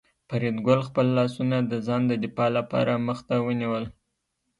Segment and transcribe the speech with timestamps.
[0.29, 3.83] فریدګل خپل لاسونه د ځان د دفاع لپاره مخ ته ونیول